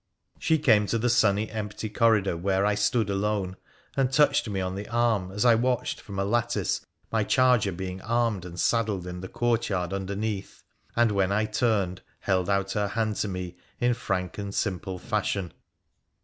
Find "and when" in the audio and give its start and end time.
10.95-11.31